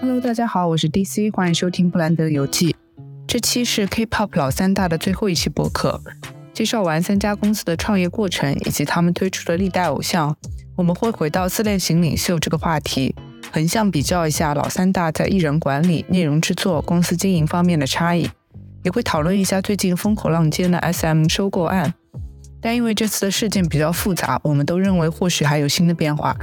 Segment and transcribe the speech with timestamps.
[0.00, 2.74] Hello，大家好，我是 DC，欢迎收听布兰德游记。
[3.26, 6.00] 这期是 K-pop 老三大的最后一期播客，
[6.54, 10.34] 介绍完三家公司的创业过程以及他们推出的历代偶像，
[10.74, 13.14] 我们会回到自恋型领袖这个话题，
[13.52, 18.26] 横向比较一下老三大在艺人管理、内容制作、公司经营方面的差异，
[18.82, 21.92] 也会讨论一下最近风口浪尖的 SM 收购案。
[22.62, 26.34] 但因为这次的事件比较复杂，我们都认为或许还有新的变化，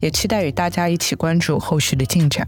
[0.00, 2.46] 也期待与大家一起关注后续的进展。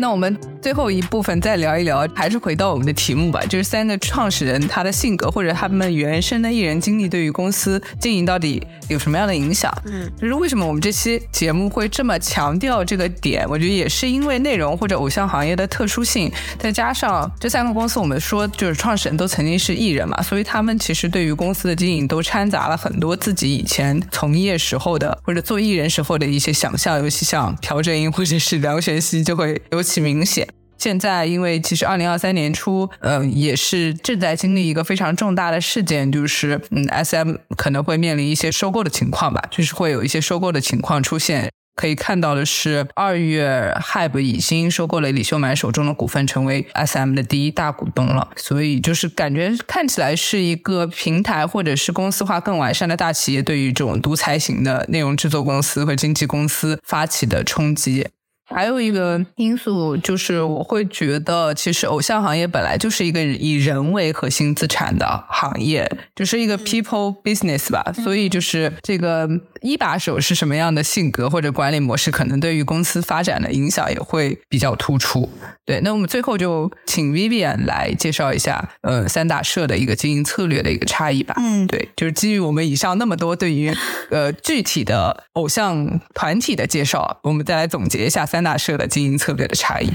[0.00, 9.72] 那我们最后一部分再聊一聊，还是回到我们的题目吧，就是三个创始人他的性格或者他们原生的艺人经历对于公司经营到底有什么样的影响？
[9.86, 13.44] 嗯，就是为什么我们这期节目会这么强调这个点？
[13.48, 29.82] 我觉得也是因为内容或者偶像行业的特殊性，再加上这三个公司，我们说就是创始人都曾经是艺人嘛，所以他们其实对于公司的经营都掺杂了很多自己以前从业时候的或者做艺人时候的一些想象，尤其像朴正英或者是梁玄熙就会有。
[29.88, 41.50] 其明显，现在因为其实二零二三年初，嗯，也是正在经历一个非常重大的事件，就是嗯，S M 可能会面临一些收购的情况吧，就是会有一些收购的情况出现。
[41.74, 48.28] 可以看到的是，二月 Hype 已经收购了李秀满手中的股份，成为 S M 的第一大股东了。
[48.34, 58.08] 所以就是感觉看起来是一个平台或者是公司化更完善的大企业，对于这种独裁型的内容制作公司和经纪公司发起的冲击。
[58.48, 67.92] 还有一个因素就是，我会觉得，其实偶像行业本来就是一个以人为核心资产的行业，就是一个 people business 吧。
[67.92, 69.28] 所以，就是这个
[69.60, 75.28] 一把手是什么样的性格或者管理模式，可能对于公司发展的影响也会比较突出。
[75.64, 81.34] 对，那我们最后就请 Vivian 来介绍一下，呃，三大社的一个经营策略的一个差异吧。
[81.38, 83.70] 嗯，对，就是基于我们以上那么多对于
[84.10, 89.90] 呃具体的偶像团体的介绍，我们再来总结一下三三大社的经营策略的差异。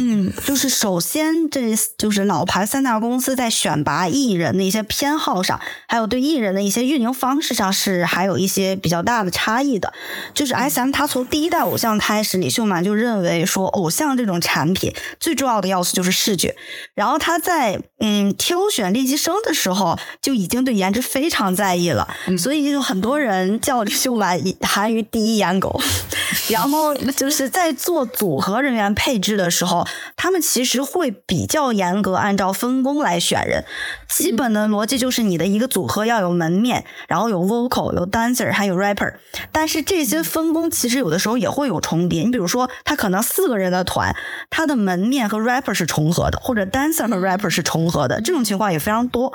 [0.00, 9.92] 嗯，就是首先，这就是老牌三大公司在选拔艺人的一些偏好上，还有对艺人的一些运营方式上，是还有一些比较大的差异的。
[10.34, 16.54] 就是 S M，他从第一代偶像开始，李秀满就认为说，偶像这种产品最重要的要素就是视觉。
[16.94, 22.06] 然后他在嗯挑选练习生的时候，就已经对颜值非常在意了。
[22.36, 25.80] 所以就很多人叫李秀满韩娱第一颜狗。
[26.50, 29.77] 然后就是在做组合人员配置的时候。
[30.16, 33.64] 他们其实会比较严格，按照分工来选人。
[34.08, 39.14] 基本的逻辑就是，你的一个组合要有门面，然后有 vocal、有 dancer，还有 rapper。
[39.52, 42.22] 但是这些分工其实有的时候也会有重叠。
[42.22, 44.14] 你比如说，他可能四个人的团，
[44.50, 49.32] 他的门面和 rapper 是重合的，或者 dancer 和 rapper 是重合的，这种情况也非常多。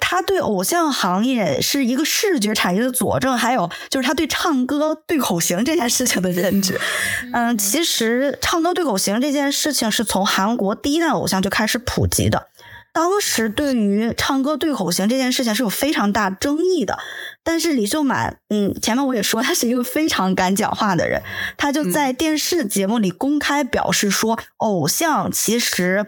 [0.00, 6.80] 他对偶像行业是一个视觉产业的佐证，还有就是他对唱歌对口型这件事情的认知。
[7.32, 12.48] 嗯，其实唱歌对口型这件事情是从韩国第一代偶像就开始普及的。
[12.92, 16.98] 当时对于唱歌对口型这件事情是有非常大争议的，
[17.44, 21.22] 但是李秀满，嗯，前面我也说他是一个非常敢讲话的人，
[21.56, 26.06] 他就在电视节目里公开表示说，偶像其实。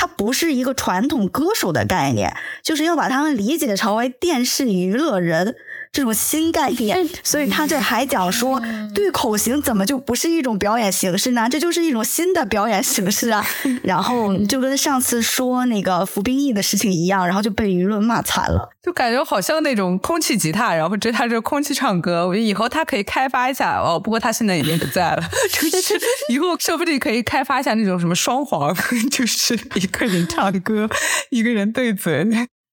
[0.00, 5.56] 它不是一个传统歌手的概念，就是要把他们理解成为电视娱乐人。
[5.92, 8.62] 这种新概念，所以他这还讲说，
[8.94, 11.48] 对口型怎么就不是一种表演形式呢？
[11.50, 13.44] 这就是一种新的表演形式啊！
[13.82, 18.68] 然后就跟上次说那个服兵役的事情一样，然后就被舆论骂惨了。
[18.82, 23.98] 就感觉好像那种空气吉他，然后这他这空气唱歌，我觉得以后他可以开发一下哦。
[23.98, 25.22] 不过他现在已经不在了，
[25.52, 28.74] 就是以后说不定可以开发一下那种什么双簧，
[29.10, 30.88] 就是一个人唱歌，
[31.30, 32.24] 一个人对嘴。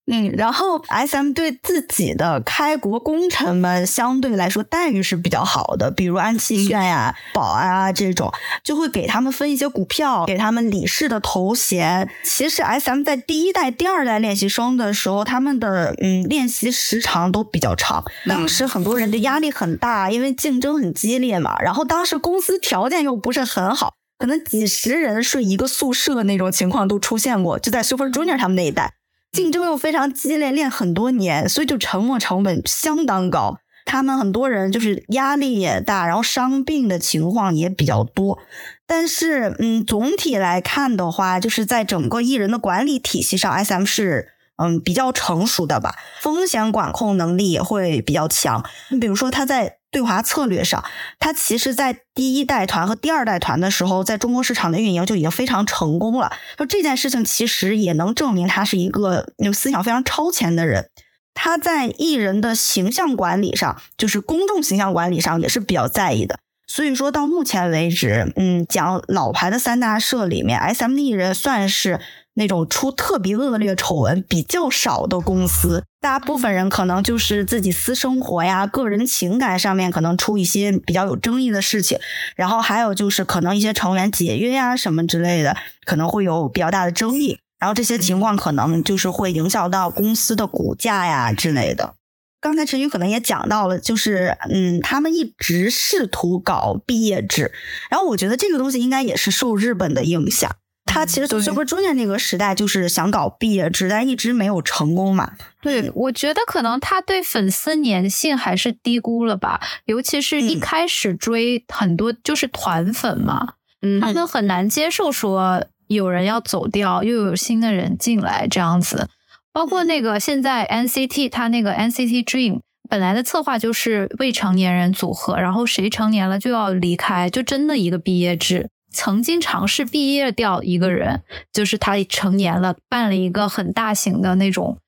[0.10, 8.32] 嗯，然后 S M 对自己的开国功臣们相对来说待遇是比较好的，比如安七炫呀、保安啊这种，
[8.64, 12.10] 就会给他们分一些股票，给他们理事的头衔。
[12.24, 18.06] 其实 S M 在第一代、第二代练习生的时候，他们的嗯练习时长都比较长。
[18.26, 21.60] 当时很多人的压力很大，因为竞争很激烈嘛。
[21.60, 28.94] 然后当时公司条件又不是很好，可能几十人睡一个宿舍那种情况都出现过，就在 Super Junior 他们那一代。
[29.32, 33.60] 竞争又非常激烈，练很多年，所以就沉没成本相当高。
[33.86, 38.40] 他们很多人就是压力也大，然后伤病的情况也比较多。
[38.86, 48.66] 但是，嗯，总体来看的话，就是在整个艺人的管理体系上，S M 是嗯比较成熟的吧，风险管控能力也会比较强。
[48.90, 49.77] 你比如说他在。
[49.90, 50.84] 对华策略上，
[51.18, 56.32] 它其实，在第一代团和第二代团的时候，在中国市场的运营就已经非常成功了。
[56.58, 60.90] 就这件事情，其实也能证明他是一个有思想非常超前的人。
[61.34, 66.40] 他在艺人的形象管理上，就是公众形象管理上也是比较在意的。
[66.68, 72.02] 所以说到目前为止，嗯，讲老牌的三大社里面，S M 艺人算是
[72.38, 75.84] 那种出特别恶劣丑闻比较少的公司。
[76.00, 82.00] 大部分人可能就是自己私生活呀、个人情感上面可能出一些比较有争议的事情，
[82.36, 87.40] 然后还有就是可能一些成员解约呀什么之类的，可能会有比较大的争议。
[87.60, 91.96] 然后这些情况可能就是会影响到公司的股价呀之类的。
[92.40, 97.52] 刚才陈宇可能也讲到了，就是嗯，他们一直试图搞毕业制，
[97.90, 100.56] 然后我觉得这个东西应该也是受日本的影响。
[100.98, 105.34] 他其实这不是中间那个时代就是想搞毕业制，但一直没有成功嘛。
[105.62, 113.54] 对，我觉得可能他对粉丝粘性还是低估了吧，尤其是一开始追很多就是团粉嘛，
[113.84, 119.08] 嗯，他们很难接受说有人要走掉，又有新的人进来这样子。
[119.54, 128.70] 包括那个现在 NCT，他那个 NCT Dream 本来的策划就是未成年人组合，然后谁成年了就要离开，就真的一个毕业制。
[128.98, 131.22] 曾经尝试毕业掉一个人，
[131.54, 134.80] 就是他成年了，办了一个很大型的那种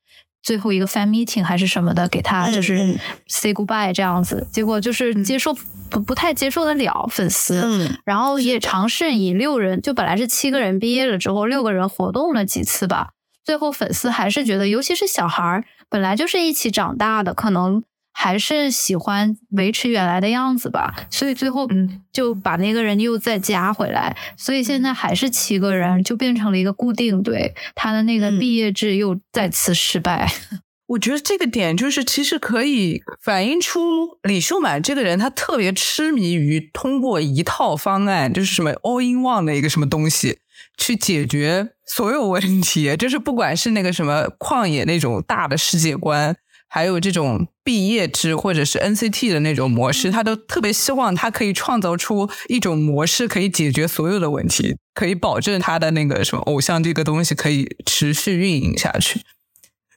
[0.42, 2.98] 最后一个 fan meeting 还是什么的，给他就是
[3.28, 5.56] say goodbye 这样子，结果就是接受
[5.92, 13.12] 不不太接受得了粉丝，然后也尝试以六人，就本来是七个人毕业了之后，六个人活动了几次吧。
[13.46, 17.84] 最后粉丝还是觉得，尤其是小孩儿，本来就是一起长大的，可能
[18.22, 20.94] 还是喜欢维持原来的样子吧。
[21.10, 24.14] 所以最后，嗯，就把那个人又再加回来。
[24.36, 27.56] 所以现在还是七个人，就变成了一个固定队。
[27.76, 30.30] 他的那个毕业制又再次失败。
[30.88, 40.40] 我觉得这个点就是，其实可以反映出李秀满这个人，他特别痴迷于通过一套方案，就是什么 all in one 的一个什么东西。
[40.78, 46.36] 去解决所有问题，就是不管是那个什么旷野那种大的世界观，
[46.70, 59.22] 还有这种毕业制或者是 NCT 的那种模式，他都特别希望他可以创造出一种模式，可以解决所有的问题，可以保证他的那个什么偶像这个东西可以持续运营下去。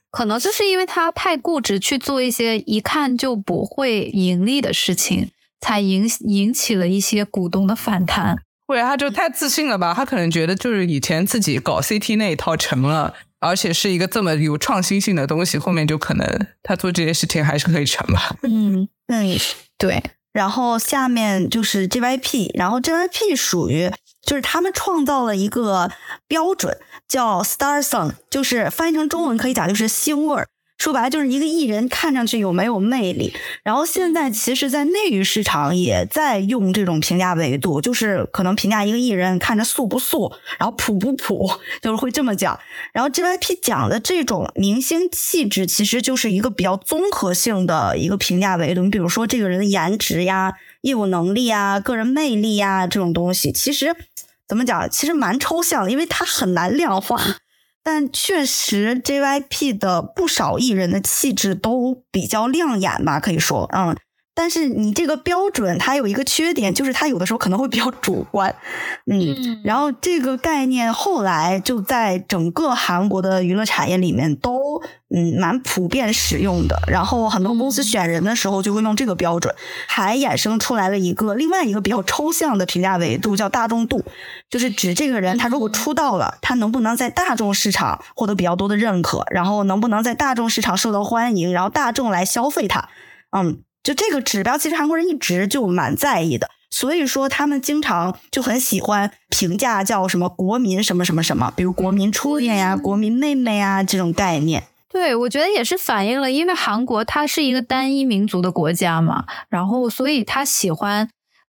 [0.09, 5.29] 可能就是因为他太固执去做一些一看就不会盈利的事情，
[5.61, 8.37] 才引引起了一些股东的反弹。
[8.65, 9.93] 或者他就太自信了吧？
[9.93, 13.13] 他可能觉得就是以前自己搞 CT 那一套成了，
[13.43, 18.35] 而且是一个这么有创新性的东西，后面就可能他做这些事情还是可以成吧。
[18.43, 19.37] 嗯嗯，
[19.77, 20.01] 对。
[20.31, 23.91] 然后下面就是 JYP，然后 JYP 属于
[24.25, 25.91] 就是他们创造了一个
[26.27, 26.75] 标准，
[27.07, 30.47] 叫 Star Song，就是翻译成中文可以讲就是星味儿。
[30.83, 33.33] 说白了就是一个艺人看上去有没有魅力，
[33.63, 41.49] 然后现在其实，在内娱市场也在用这种评价维度，就是可能评价一个艺人看着素不素，然后普不普，
[41.81, 42.59] 就是会这么讲。
[42.91, 48.81] 然后 JYP 讲的这种明星气质，其实就是一个比较综合性的一个评价维度。
[48.81, 50.51] 你比如说这个人的颜值呀、
[50.81, 53.95] 业务能力啊、个人魅力呀这种东西，其实
[54.45, 57.37] 怎么讲，其实蛮抽象的，因为它很难量化。
[57.85, 63.95] 但确实，JYP 的不少艺人的气质都比较亮眼吧，可以说，嗯。
[64.35, 68.55] 但是你这个标准它有一个缺点，就是它有的时候可能会比较主观，
[69.05, 69.61] 嗯。
[69.63, 74.81] 然后这个概念后来就在整个韩国的娱乐产业里面都
[75.13, 76.81] 嗯蛮普遍使用的。
[76.87, 79.53] 然后很多公司选人的时候就会用这个标准，
[79.87, 84.03] 还衍生出来了一个另外一个比较抽象的评价维度，叫大众度，
[84.49, 92.89] 就是指这个人他如果出道了，他能不能在大众市场获得比较多的认可，然后能不能在大众市场受到欢迎，然后大众来消费他，
[93.31, 93.61] 嗯。
[93.83, 104.63] 就这个指标，其实韩国人一直就蛮在意的，所以说他们经常就很喜欢评价叫什么国民什么什么什么，比如国民初恋呀、国民妹妹啊这种概念。
[104.89, 111.09] 对，我觉得也是反映了，因为韩国它是一个单一民族的国家嘛，然后所以他喜欢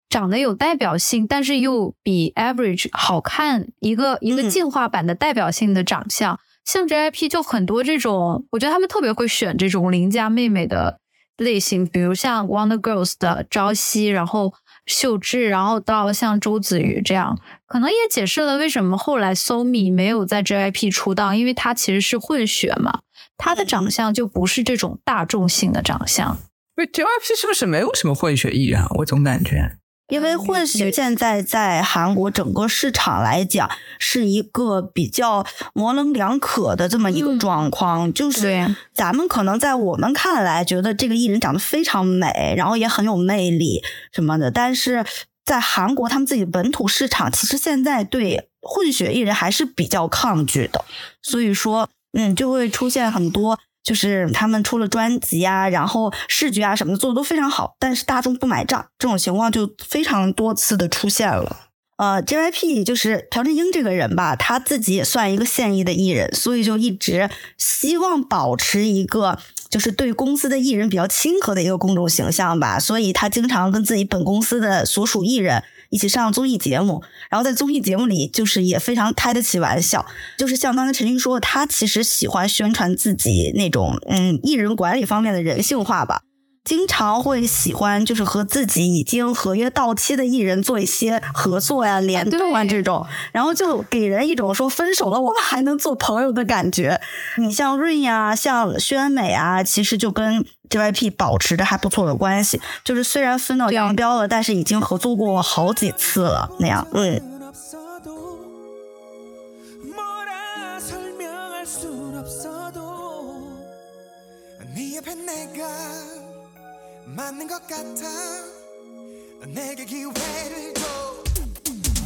[0.07, 6.39] 长得有代表性，但是又比 average 好看一个一个进化版的代表性的长相。
[6.63, 11.00] 像 JYP 就很多这种，我觉得他们特别会选这种邻家妹妹的。
[11.41, 14.53] 类型，比如像 Wonder Girls 的朝夕，然后
[14.85, 23.01] 秀智，然后到像周子瑜这样，可能也解释了为什么后来 SoMi 没有在 JYP 出道，因为他其实是混血嘛，
[23.37, 26.37] 他的长相就不是这种大众性的长相。
[26.77, 28.87] 那，JYP 是不是没有什么混血艺人啊？
[28.99, 29.77] 我总感觉。
[30.11, 45.05] 因为混血现在在韩国整个市场来讲是一个比较模棱两可的这么一个状况，就是咱们可能在我们看来觉得这个艺人长得非常美，然后也很有魅力什么的，但是
[45.45, 50.83] 在韩国他们自己本土市场其实现在对混血艺人还是比较抗拒的，
[51.21, 61.67] 所以说嗯就会出现很多就是他们出了专辑啊，然后视觉啊什么的做的都非常好，但是大众不买账，这种情况就非常多次的出现了。
[61.97, 69.37] 呃，JYP 就是朴正英这个人吧，他自己也算一个现役的艺人，所以就一直希望保持一个
[69.69, 80.05] 就是对公司的艺人比较亲和的一个公众形象吧，所以他经常跟自己本公司的所属艺人一起上综艺节目，然后在综艺节目里就是也非常开得起玩笑，
[80.37, 86.23] 就是像刚才陈军说，他其实喜欢宣传自己那种嗯艺人管理方面的人性化吧。
[86.63, 97.01] 经常会喜欢就是和自己已经合约到期的艺人做一些合作呀、联动啊这种，然后就给人一种说分手了我们还能做朋友的感觉。
[97.37, 106.87] 你像润呀、像宣美啊，其实就跟 JYP 保持着还不错的关系，就是虽然分道扬镳了，但是已经合作过好几次了那样。
[106.93, 107.21] 嗯。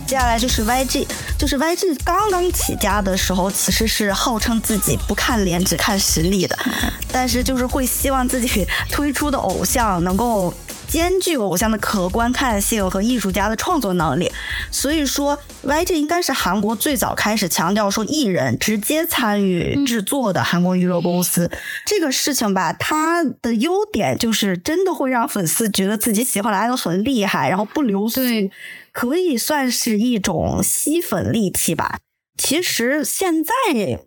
[0.07, 1.07] 接下来就是 YG，
[1.37, 6.57] 就是 YG 刚刚起家的时候，其实是号称自己不看脸只看实力的，
[7.11, 10.53] 但是就是会希望自己推出的偶像能够。
[10.87, 14.31] 兼具偶像的可观看性和艺术家的创作能力，
[14.71, 21.51] 所以说 YG 应该是韩国最早开始强调说艺人直接参与制作的韩国娱乐公司。
[21.85, 28.21] 这个事情吧，它的优点就是真的会让粉丝觉得自己喜欢的 idol 很厉害，然后不流俗，
[28.91, 31.99] 可以算是一种吸粉利器吧。
[32.37, 33.53] 其实现在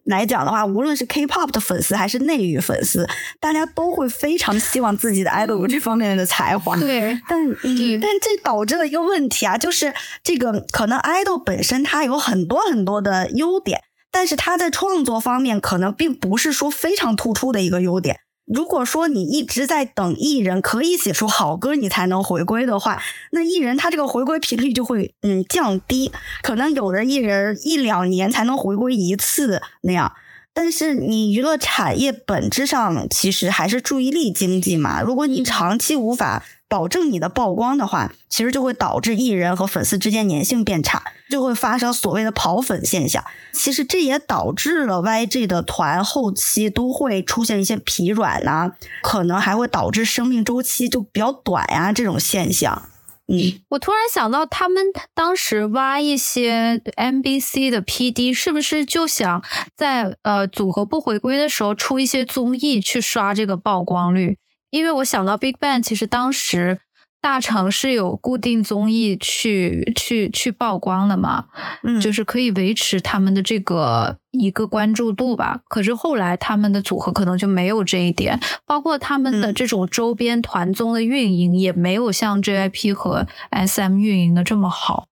[0.05, 3.09] 来讲的话，无论是 K-pop 的粉丝还是内娱粉丝，
[3.41, 6.77] 大家都会非常希望自己的 idol 有这方面的才华。
[6.77, 18.21] 对，但嗯，但这导致了一个问题啊，就是这个可能 idol 本身它有很多很多的优点，但是它在创作方面可能并不是说非常突出的一个优点。
[18.53, 23.03] 如果说你一直在等艺人可以写出好歌，你才能回归的话，
[23.33, 26.11] 那艺人他这个回归频率就会嗯降低，
[26.43, 30.13] 可能有的艺人一两年才能回归一次那样。
[30.61, 36.43] 但是你娱乐产业本质上其实还是注意力经济嘛，如果你长期无法。
[36.71, 43.25] 保证你的曝光的话，其实就会导致艺人和粉丝之间粘性变差，就会发生所谓的跑粉现象。
[43.55, 48.73] 其实这也导致了 YG 的团后期都会出现一些疲软呐，
[49.03, 52.91] 可能还会导致生命周期就比较短呀这种现象。
[53.31, 59.45] 嗯，我突然想到，他们当时挖一些 MBC 的 PD，是不是就想
[59.77, 64.39] 在呃组合不回归的时候出一些综艺去刷这个曝光率？
[64.71, 66.81] 因为我想到 Big Bang，其实当时
[67.21, 71.47] 大城是有固定综艺去去去曝光的嘛，
[71.83, 75.61] 嗯，就是可以维持他们的这个一个关注度吧。
[75.69, 85.09] 可是后来他们的组合可能就没有这一点，包括他们的这种周边团综的运营也没有像 JYP 和 SM 运营的这么好。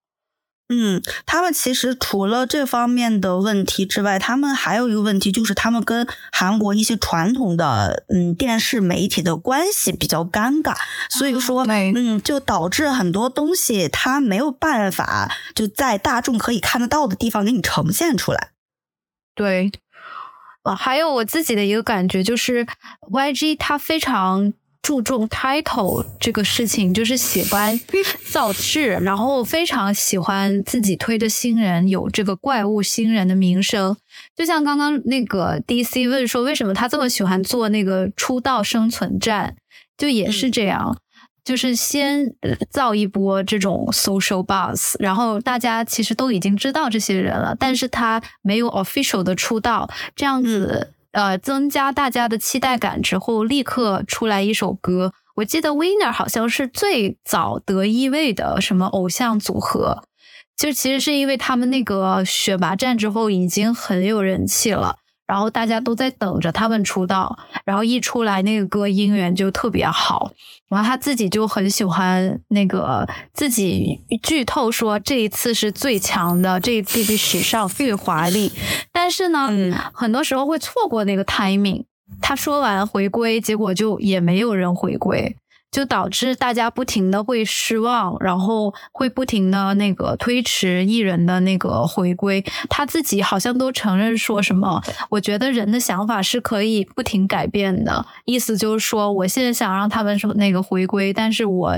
[0.68, 10.74] 嗯，他们其实除了这方面的问题之外，他们还有一个问题，就是他们跟韩国一些传统的嗯电视媒体的关系比较尴尬，
[11.08, 18.50] 所以说嗯，就导致很多东西他没有办法就在大众可以看得到的地方给你呈现出来。
[19.36, 19.70] 对，
[20.64, 22.66] 啊，还有我自己的一个感觉就是
[23.12, 24.52] YG 它非常。
[24.86, 27.80] 注重 title 这个事情，就是喜欢
[28.30, 33.96] 造势，然后非常喜欢自己推的新人有这个怪物新人的名声。
[34.36, 39.56] 就像刚刚那个 DC 问说，为什么他这么喜欢做那个出道生存战，
[39.98, 40.96] 就也是这样，
[41.44, 42.32] 就是先
[42.70, 50.92] 造一波这种 social buzz，然后大家其实都已经知道这些人了，但是他没有 official 的出道，这样子。
[51.16, 55.14] 呃，增加大家的期待感之后，立刻出来一首歌。
[55.36, 60.02] 我记得 Winner 好像是最早得一位的什么偶像组合，
[60.58, 64.96] 就其实是因为他们那个选拔战之后已经很有人气了。
[65.26, 70.30] 然后大家都在等着他们出道，然后一出来那个歌音源就特别好，
[70.68, 73.04] 然后他自己就很喜欢那个
[73.34, 78.52] 自己剧透说这一次是最强的，这一次比史上最华丽，
[79.06, 79.48] 但是呢，
[79.92, 81.84] 很多时候会错过那个 timing。
[82.20, 85.36] 他说完回归，结果就也没有人回归。
[85.70, 92.44] 就导致大家不停的会失望，然后会不停的那个推迟艺人的那个回归。
[92.68, 98.04] 他自己好像都承认说什么，我觉得人的想法是可以不停改变的。
[98.24, 101.76] 意思就是说，我现在想让他们说那个回归，但是我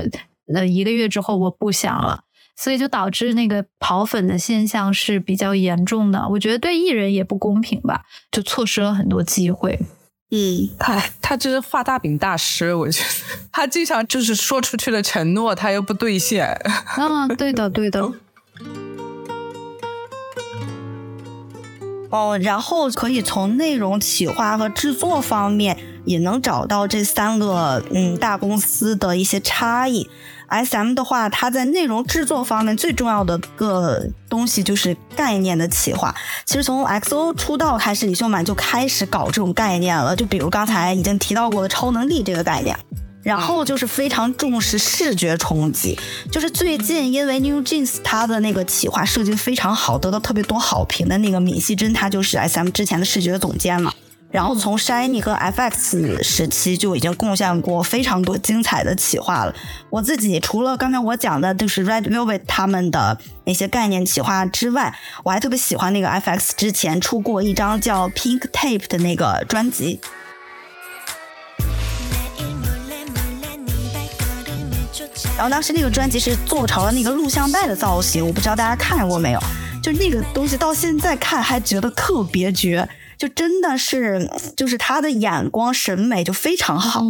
[0.55, 2.23] 呃一个月之后我不想了，
[2.61, 6.27] 所以就导致那个跑粉的现象是比较严重的。
[6.27, 9.79] 我觉得对艺人也不公平吧，就错失了很多机会。
[10.31, 13.07] 嗯，他他就是画大饼大师，我觉得
[13.49, 16.45] 他经常就是说出去的承诺，他又不兑现。
[16.97, 18.11] 啊，对的，对的。
[22.11, 30.09] 哦，然后可以从内容企划和制作方面也能找到这三个嗯大公司的一些差异。
[30.49, 36.13] S M 的话，它在内容制作方面最重要的个东西就是概念的企划。
[36.45, 40.15] 其实从 X O 出道开始，李秀满就开始搞这种概念了。
[40.15, 42.77] 就比如刚才已经提到过的超能力这个概念，
[43.23, 45.97] 然后就是非常重视视觉冲击。
[46.31, 53.93] 就是最近因为 New Jeans 它的那个企划设计非常好，得到特别多好评的那个闵熙珍，她就是 S M 之前的视觉总监嘛。
[54.31, 59.55] 然后从 Shiny 和 FX 时期就已经贡献过非常多精彩的企划了。
[59.89, 69.99] 我自己除了刚才我讲的，就是 Red Velvet 他们的那些概念企划之外，我还特别喜欢那个 FX 之前出过一张叫 Pink Tape 的那个专辑。
[75.35, 79.39] 然后当时那个专辑是做成了那个录像带的造型，我不知道大家看过没有？
[79.81, 82.87] 就那个东西到现在看还觉得特别绝。
[83.19, 87.01] 就真的是，就是他的眼光审美就非常好。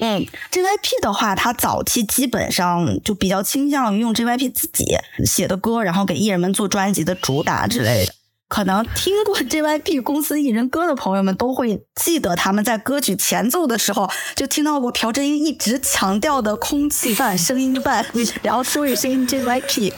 [0.00, 4.84] 嗯，JYP 的话，他早期基本上就比较倾向于用 JYP 自己
[5.24, 8.12] 写的歌，然后给艺人们做专辑的主打之类的。
[8.48, 18.06] 可能听过 JYP 公司艺人歌的朋友们都会记得，他们在歌曲前奏的时候就听到过朴真英一直强调的空气伴、声音伴，
[18.42, 19.92] 然后说一声 JYP。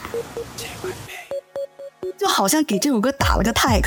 [2.21, 3.83] 就好像给这首歌打了个 tag，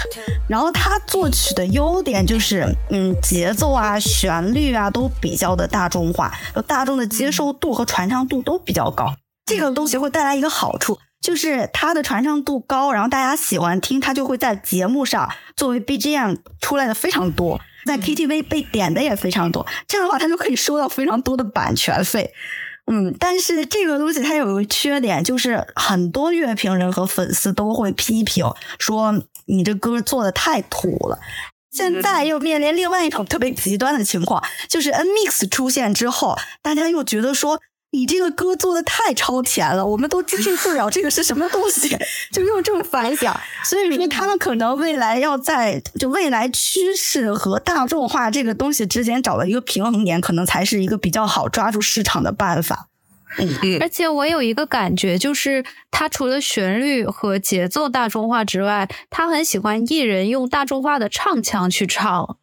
[0.49, 6.33] 然后他作曲的优点就是，嗯，节奏啊、旋律啊都比较的大众化，
[6.67, 9.14] 大众的接受度和传唱度都比较高。
[9.47, 19.64] 这个东西会带来一个好处，就是它的传唱度高，然后大家喜欢听，它就会在节目上作为 BGM 出来的非常多，在 KTV 被点的也非常多。
[19.87, 22.33] 这样的话，它就可以收到非常多的版权费。
[22.87, 28.44] 嗯，但是这个东西它有一个缺点，就是很多乐评人和粉丝都会批评
[28.79, 31.18] 说你这歌做的太土了。
[31.70, 37.61] 现在又面临另外一种特别极端的情况，就是 N Mix 出现之后，大家又觉得说
[37.94, 41.96] 你这个歌做的太超前了，我们都接受不了这个是什么东西，
[42.33, 43.40] 就用这种反响。
[43.62, 52.88] 所以说他们可能未来要在就未来趋势和大众化这个东西之间找到一个平衡点，可能才是一个比较好抓住市场的办法。
[53.38, 62.38] 嗯，而且我有一个感觉，就是他除了旋律和节奏大众化之外，他很喜欢艺人用大众化的唱腔去唱。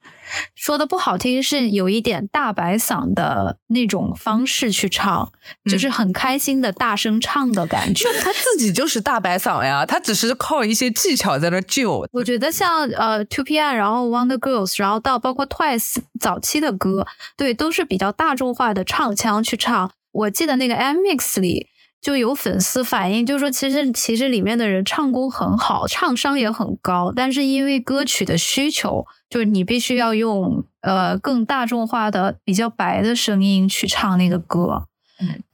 [0.56, 5.30] 说的不好听，是有一点大白嗓的那种方式去唱，
[5.69, 8.08] 就是很开心的大声唱的感觉。
[8.21, 12.08] 他自己就是大白嗓呀，他只是靠一些技巧在那救。
[12.13, 19.91] 我觉得像呃 Two PM，然后 Wonder Girls，然后到包括 Twice 早期的歌，对，都是比较大众化的唱腔去唱。
[20.12, 21.67] 我记得那个 M Mix 里
[22.02, 34.88] 就有粉丝反映，就是说其实其实里面的人唱功很好，唱商也很高，但是因为歌曲的需求，就是你必须要用呃更大众化的、比较白的声音去唱那个歌，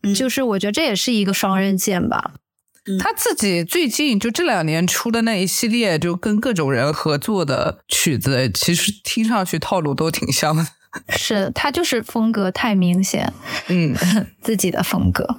[0.02, 2.34] 嗯，就是我觉得这也是一个双刃剑吧。
[2.98, 10.66] 他自己最近就这两年出的那一系列，就跟各种人合作的曲子，其实听上去套路都挺像的。
[11.10, 13.32] 是他就是风格太明显，
[13.68, 13.96] 嗯，
[14.42, 15.38] 自己的风格，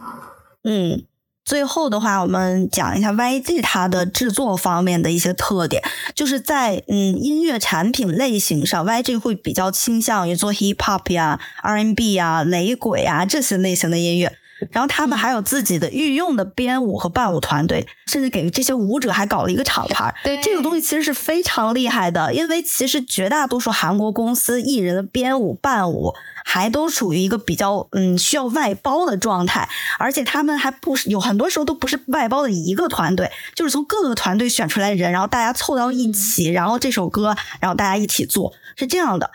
[0.65, 1.05] 嗯。
[1.45, 5.83] 最后的话，我们讲一下 YG 它的制作方面的一些特点，
[6.15, 14.37] 就是在嗯音乐产品类型上，YG 会比较倾向于做 Hip Hop 呀、R&B 呀、雷鬼啊这些类型的音乐。
[14.71, 20.15] 然后他们还有自己的御用的编舞和伴舞团队，甚至给这些舞者还搞了一个厂牌。
[20.25, 29.69] 对这个东西其实是非常厉害的，因为其实绝大多数韩国公司艺人的编舞伴舞还都属于一个比较嗯需要外包的状态，
[29.99, 39.31] 而且他们还不是有很多时候都不是外包的一个团队，就是从各个团队选出来的人，然后大家凑到一起，然后这首歌，然后大家一起做，是这样的。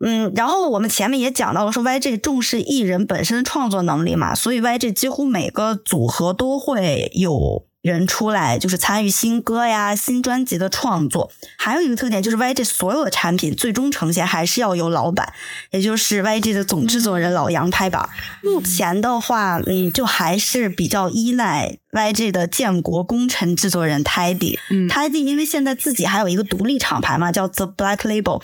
[0.00, 11.32] 嗯，然后我们前面也讲到了，说 YG 重视艺人本身的创作能力嘛，所以 YG 几乎每个组合都会有人出来，就是参与新歌呀、新专辑的创作。
[11.56, 15.32] 还有一个特点就是 YG 所有的产品最终呈现还是要由老板，
[15.72, 18.08] 也就是 YG 的总制作人老杨拍板。
[18.44, 24.56] 目前的话，嗯，就还是比较依赖 YG 的建国功臣制作人 Tidy。
[24.70, 28.42] 嗯，Tidy 因为现在自己还有一个独立厂牌嘛，叫 The Black Label。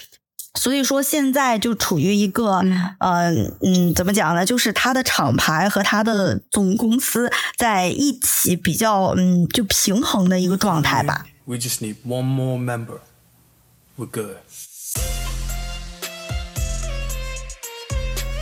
[0.57, 2.63] 所以说现在就处于一个，
[3.01, 4.47] 嗯嗯，怎么讲呢？
[4.47, 11.27] 就是他的厂牌和他的总公司在一起比较，嗯，就平衡的一个状态吧。
[11.45, 13.01] We just need one more member.
[13.99, 14.37] We're good.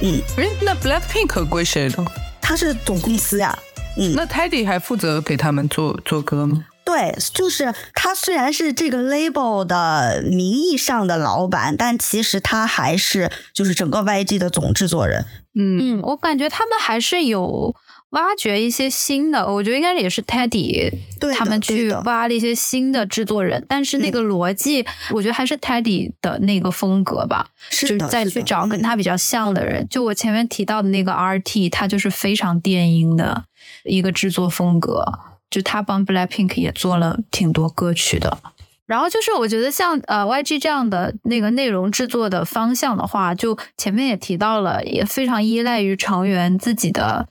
[0.02, 2.04] 嗯，哎，那 Blackpink 归谁的？
[2.40, 3.58] 他是总公司呀。
[3.96, 6.66] 嗯，那 Teddy 还负责给他们做做歌吗？
[6.84, 15.24] 对，就是他虽然是这个 label 的名义上的老板，但其实他还是就是整个 YG 的总制作人。
[15.54, 17.74] 嗯嗯，我感觉他们还是有
[18.10, 20.92] 挖掘一些新的，我觉得应该也是 Teddy
[21.34, 29.86] 他们去挖了一些新的制作人，但是那个逻辑，我觉得还是 Teddy 的那个风格吧，就是再去找跟他比较像的人。
[29.88, 33.44] 就我前面提到的那个 RT，他就是非常电音的
[33.84, 35.04] 一个制作风格。
[35.52, 38.38] 就他帮 Blackpink 也做了挺多歌曲的，
[38.86, 47.28] 然后就是我觉得像呃 YG 这样的那个内容制作的方向的话，就前面也提到了，也非常依赖于成员自己的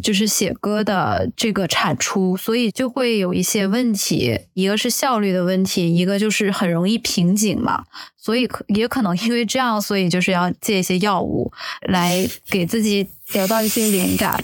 [0.00, 7.84] 就是写歌的这个产出，所以就会有一些问题，一个是效率的问题，一个就是很容易瓶颈嘛，
[8.16, 11.52] 所以可也可能因为这样，所以就是要借一些药物
[11.88, 14.40] 来给自己得到一些灵感。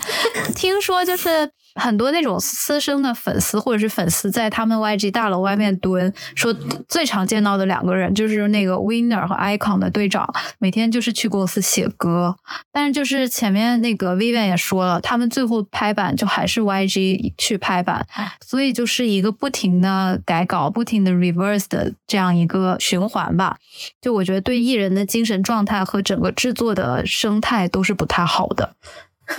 [0.56, 1.52] 听说就是。
[1.76, 6.52] 很多那种私生的粉丝或者是粉丝在他们 YG 大楼外面蹲，说
[6.88, 12.36] 最常见到的两个人就是那个 Winner 和 Icon 的队长，每天就是去公司写歌。
[12.72, 18.06] 但是就是前面那个 Vivian 也说了，他们最后拍板就还是 YG 去拍板，
[18.44, 23.58] 所以就是一个不停的改稿、不停的 reverse 的这样一个循环吧。
[24.00, 28.74] 就我觉得对艺人的精神状态和整个制作的生态都是不太好的。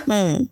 [0.06, 0.48] 嗯。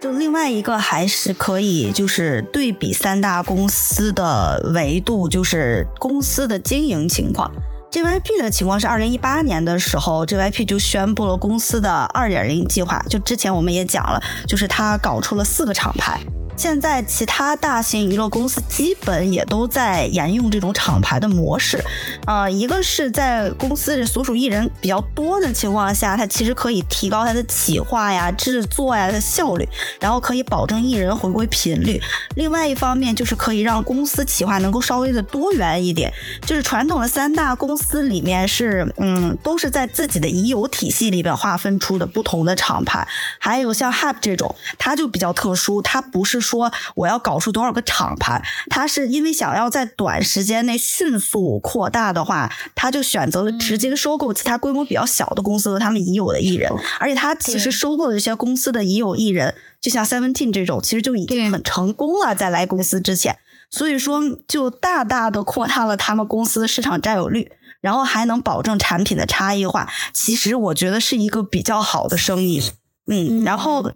[0.00, 7.50] 就另外一个还是可以，就是对比三大公司的维度，就是公司的经营情况。
[7.90, 13.04] JYP 的情况是，二零一八年的时候，JYP 就宣布了公司的二点零计划。
[13.10, 16.18] 就之前我们也讲了，就是他搞出了四个厂牌。
[16.60, 21.82] 现在其他大型娱乐公司基本也都在沿用这种厂牌的模式，
[22.26, 29.66] 呃，一个是在公司所属艺人比较多的情况下，它其实可以提高它的企划呀、制作呀的效率，
[30.02, 31.98] 然后可以保证艺人回归频率。
[32.34, 36.12] 另外一方面就是可以让公司企划能够稍微的多元一点。
[36.44, 43.08] 就是传统的三大公司里面是，嗯，都是在自己的已有体系里边划分出的不同的厂牌。
[43.38, 46.49] 还有像 HYBE 这种，它就比较特殊，它不是。
[46.50, 63.38] 说我要搞出多少个厂牌，他是因为想要在短时间内迅速扩大的话，他就选择了直接收购其他规模比较小的公司和他们已有的艺人，而且他其实收购的这些公司的已有艺人，就像 Seventeen 这种，其实就已经很成功了，在来公司之前，
[63.70, 72.60] 所以说就大大的扩大了他们公司的市场占有率，然后还能保证产品的差异化，其实我觉得是一个比较好的生意，
[73.06, 73.92] 嗯，然后。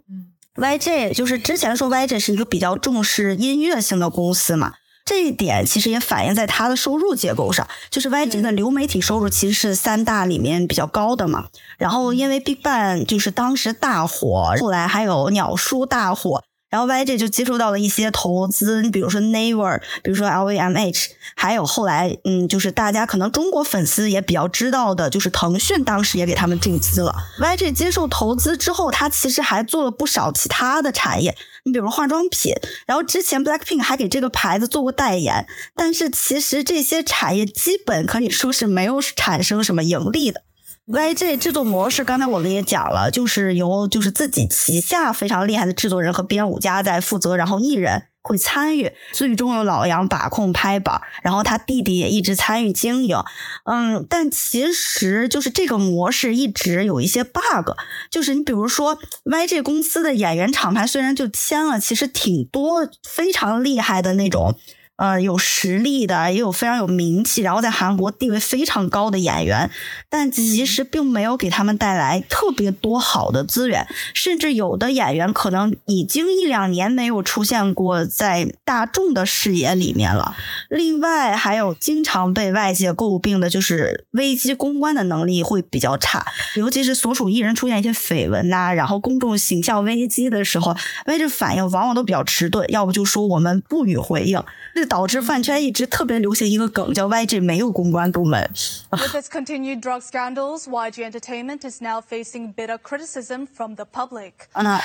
[0.55, 11.47] YG 就是之前说 YG 是一个比较重视音乐性的公司嘛，这一点其实也反映在它的收入结构上，就是 YG 的流媒体收入其实是三大里面比较高的嘛。
[11.77, 16.43] 然后因为 BigBang 就是当时大火，后来还有鸟叔大火。
[16.75, 27.15] 然后 YG 就接触到了一些投资，你比如说 Naver，比如说 LVMH，还有后来，嗯，就是大家可能中国粉丝也比较知道的，就是腾讯当时也给他们注资了。
[27.39, 31.33] YG 接受投资之后，他其实还做了不少其他的产业，
[31.63, 32.53] 你比如化妆品，
[32.85, 40.41] 然后之前 Blackpink 还给这个牌子做过代言，但是其实这些产业基本可以说是没有产生什么盈利的。
[40.87, 53.17] YG 制作模式，刚才我们也讲了，就是由就是自己旗下非常厉害的制作人和编舞家在负责，然后艺人会参与，最终由老杨把控拍板，然后他弟弟也一直参与经营。
[53.63, 57.71] 嗯，但其实就是这个模式一直有一些 bug，
[58.11, 64.55] 就是你比如说 YG 公司的演员厂牌虽然就签了，其实挺多非常厉害的那种。
[64.97, 69.69] 呃，有实力的，也有非常有名气，然后在韩国地位非常高的演员，
[70.09, 80.35] 但其实并没有给他们带来特别多好的资源，甚至有的演员可能已经一两年没有出现过在大众的视野里面了。
[80.69, 90.73] 另外，还有经常被外界诟病的就是危机公关的能力会比较差，尤其是所属艺人出现一些绯闻呐，然后公众形象危机的时候，
[91.07, 94.41] 外界反应往往都比较迟钝，要不就说我们不予回应。
[94.73, 98.49] 这导致饭圈一直特别流行一个梗，叫 YG 没有公关部门。
[98.91, 104.33] With its continued drug scandals, YG Entertainment is now facing bitter criticism from the public.
[104.53, 104.79] 那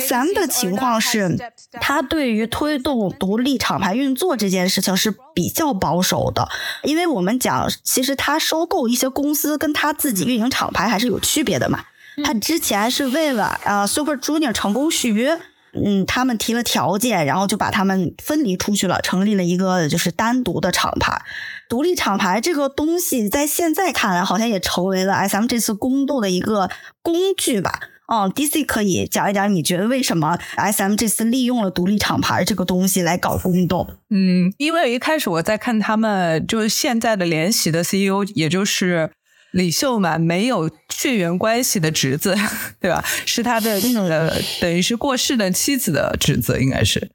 [0.00, 1.36] SM 的情况是，
[1.80, 6.48] 他对于推动独立厂牌运作这件事情是比较保守的，
[6.82, 11.84] 因为我们讲，其实他收购一些公司跟他自己运营厂牌还是有区别的嘛。
[12.24, 15.38] 他之前是为了呃 Super Junior 成功续约。
[15.84, 21.22] 嗯，他们提了条件，然后就把他们分离出去了，成立了一个就是单独的厂牌。
[21.68, 26.70] 独立厂牌这个东西，在现在看来，好像也成为了 SM 这次宫斗的一个
[27.02, 27.80] 工具吧。
[28.06, 33.84] 哦，DC 可以讲一讲，你觉得为什么 SM 这次利用了独立厂牌这个东西来搞宫斗？
[34.10, 39.10] 嗯，因为一开始我在看他们，就是现在的联席的 CEO，也就是
[39.52, 42.36] 李秀满没有血缘关系的侄子，
[42.80, 43.04] 对吧？
[43.24, 47.10] 是他的呃，等于是过世的妻子的侄子，应该是。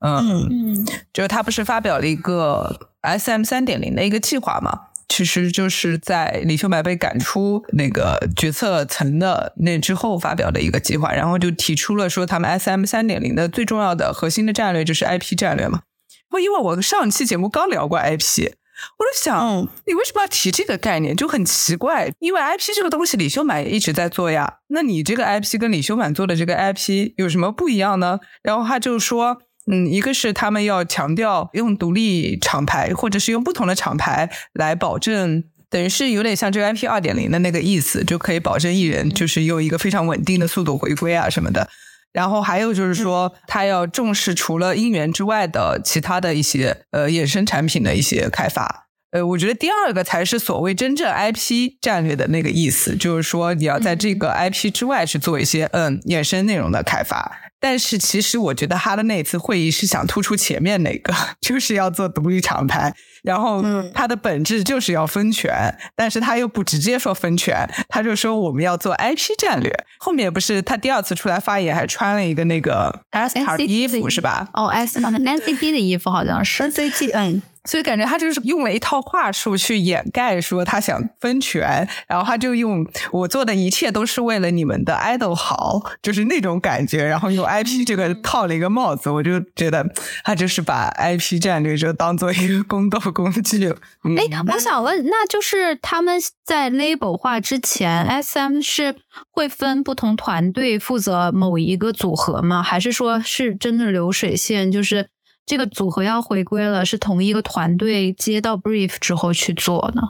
[0.00, 4.88] 嗯嗯，就是他不是发表了一个 SM 三点零的一个计划嘛？
[5.08, 15.82] 其实就是在李秀满被赶出那个决策层的那之后发表的一个计划，然后就提出了说他们 SM 三点零的最重要的核心的战略就是 IP 战略嘛。
[16.30, 18.52] 不，因为我上期节目刚聊过 IP，
[18.98, 21.16] 我就想，你为什么要提这个概念？
[21.16, 28.20] 就很奇怪，因为 IP 这个东西李修满也一直在做呀，那你这个 IP 跟李修满做的这个 IP 有什么不一样呢？
[28.42, 29.38] 然后他就说。
[29.70, 41.68] 嗯，一个是他们要强调用独立厂牌，或者是用不同的厂牌来保证，等于是有点像这个 IP 二点零的那个意思，就可以保证艺人就是用一个非常稳定的速度回归啊什么的。
[42.12, 48.88] 然后还有就是说，他要重视除了音源之外的其他的一些呃衍生产品的一些开发。
[49.12, 57.38] 呃，我觉得第二个才是所谓真正 IP 战略的那个意思，就是说你要在这个 IP 之外去做一些嗯衍生内容的开发。
[57.60, 63.62] 但是其实我觉得他的那次会议是想突出前面那个， 就是要做独立厂牌，然后
[63.94, 69.70] 他的本质就是要分权，但是他又不直接说分权，他就说我们要做 IP 战略。
[70.00, 74.48] 后面不是他第二次出来发言还穿了一个那个 S 卡的衣服是吧？
[74.54, 77.42] 哦，S NCT 的衣服好像是 NCT，嗯。
[77.64, 89.86] 所以感觉他就是用了一套话术去掩盖，说他想分权，然后他就用我做的一切都是为了你们的 idol 好，就是那种感觉，然后用 IP 这个套了一个帽子，我就觉得
[90.24, 93.68] 他就是把 IP 战略就当做一个宫斗工具。
[94.16, 98.96] 哎，我想问，那就是他们在 label 化之前，SM 是
[99.30, 102.60] 会分不同团队负责某一个组合吗？
[102.60, 104.72] 还是说是真的流水线？
[104.72, 105.08] 就是。
[105.44, 110.02] 这个组合要回归了，是同一个团队接到 brief 之后去做呢？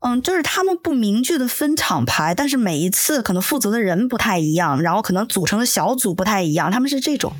[0.00, 7.32] 嗯，就是他们不明确的分厂牌，但是每一次可能负责的人不太一样，然后可能组成的小组不太一样，他们是这种。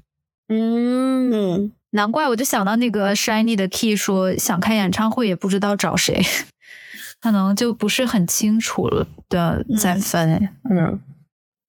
[0.49, 6.25] 嗯，难怪我就想到那个 Shiny 的 Key 说想开演唱会也不知道找谁，
[7.21, 10.49] 可能就不是很清楚了的在分。
[10.71, 11.01] 嗯，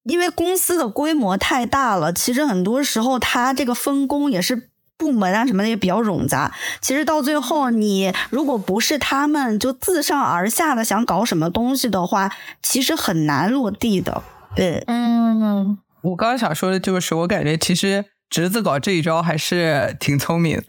[0.04, 4.70] 因为公司的规模太大了，其实很多时候他这个分工也是。
[4.98, 12.32] 部门啊什么的也比较冗杂，其实到最后，你如果不是他们就自上而下的想搞什么东西的话，
[12.64, 14.24] 其实很难落地的。
[14.56, 20.62] 对，嗯，我刚刚想说的就是，我感觉其实侄子搞这一招还是挺聪明，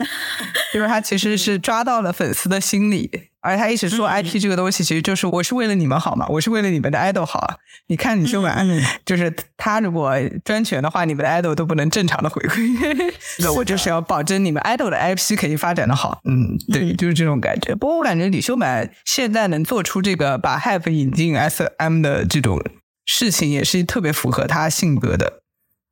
[0.73, 3.29] 就是他其实是抓到了粉丝的心理。
[3.40, 7.59] 而他一直说 IP 这个东西，其实就是我是为了你们好嘛，我是为了你们的 idol 好。
[7.87, 8.66] 你看，你说完，
[9.07, 10.12] 就是他如果
[10.44, 12.68] 专权的话，你们的 idol 都不能正常的回归。
[13.38, 16.21] 那我就是要保证你们 idol 的 IP 可以发展的好。
[16.25, 17.75] 嗯，对，就是这种感觉。
[17.77, 22.61] 不过我感觉李秀满现在能做出这个把 Hype 引进 SM 的这种
[23.07, 25.44] 事情，也是特别符合他性格的。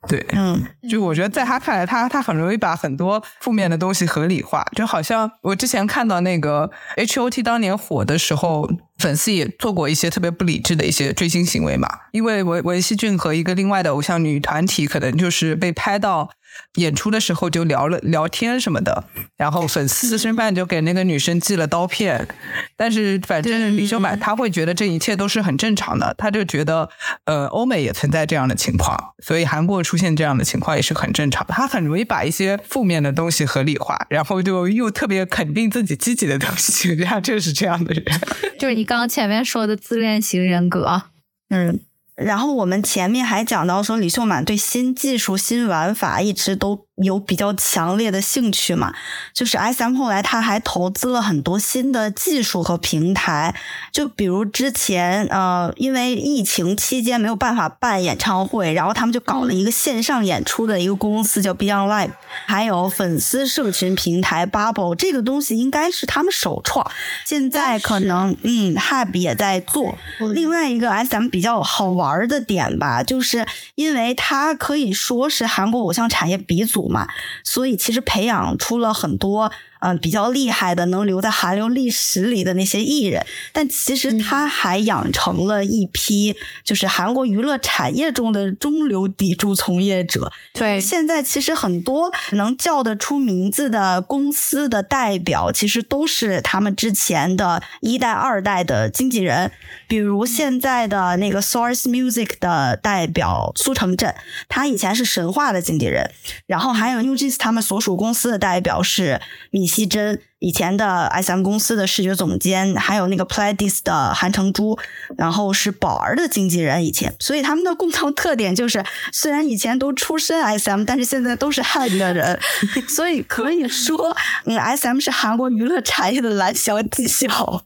[0.09, 16.31] 对，嗯，就我觉得在他看来，他他很容易把很多负面的东西合理化，就好像我之前看到那个 H O T 当年火的时候，粉丝也做过一些特别不理智的一些追星行为嘛，因为文文熙俊和一个另外的偶像女团体，可能就是被拍到。
[16.75, 19.05] 演出的时候就聊了聊天什么的，
[19.37, 22.29] 然后粉丝申办就给那个女生寄了刀片，
[22.77, 26.88] 但是反正李秀满他会觉得这一切都是很正常的，他就觉得
[27.25, 31.55] 呃欧美也存在这样的情况，所以韩国出现这样的情况也是很正常的。
[31.55, 38.05] 他很容易把一些负面的东西合理化，然后就又特别肯定自己积极的东西， 这样就是这样的人，
[38.59, 41.05] 就是你刚刚前面说的自恋型人格，
[41.49, 41.81] 嗯。
[42.16, 46.86] 然后我们前面还讲到说，李秀满对新技术、新玩法一直都。
[46.96, 48.94] 有比较强烈的兴趣嘛？
[49.35, 53.54] 就是 S M 后来他还投资了很多新的技术和平台，
[53.92, 62.12] 就比如之前呃，因为疫情期间没有办法办演唱会，然后他们就搞了一个线上演出的一个公司叫 Beyond Live，
[62.46, 66.90] 还有粉丝社群平台 Bubble，这个东西应该是他们首创。
[67.26, 69.98] 现在可能嗯，Hub 也在做。
[70.32, 76.86] 另外一个 S M 比较好玩的点吧，就是因为它可以说是韩国偶像产业鼻祖。
[76.88, 77.07] 嘛，
[77.44, 86.34] 所以其实培养出了很多嗯，比较厉害的，能留在韩流历史里的那些艺人，但其实他还养成了一批
[86.64, 90.32] 就是韩国娱乐产业中的中流砥柱从业者。
[90.54, 99.52] 对，现在其实很多能叫得出名字的公司的代表，其实都是他们之前的一代、二代的经纪人，
[99.86, 104.14] 比如现在的那个 Source Music 的代表苏成镇，
[104.48, 106.10] 他以前是神话的经纪人，
[106.46, 109.65] 然后还有 New Jeans 他们所属公司的代表是米。
[109.66, 114.79] 希珍以前的 SM 公司的视觉总监，还有那个 Pledis 的韩成珠，
[115.16, 122.38] 然后是宝儿的经纪人以前，所以他们的共同特点就是，虽然以前都出身 SM，但是现在都是 HYBE 的人，
[122.88, 127.64] 所以可以说，嗯，SM 是韩国娱乐产业的蓝翔技校。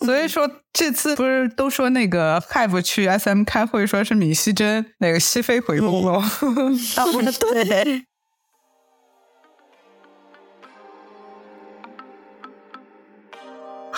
[0.00, 6.20] 所以说这次不是都说那个 Have 去 SM 开会，说是米希珍那个西非回宫了？
[6.20, 7.04] 啊，
[7.40, 8.04] 对。